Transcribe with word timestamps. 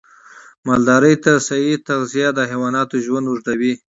مالدارۍ 0.67 1.15
ته 1.23 1.31
صحي 1.47 1.73
تغذیه 1.87 2.27
د 2.33 2.39
حیواناتو 2.51 2.95
ژوند 3.05 3.25
اوږدوي. 3.29 3.73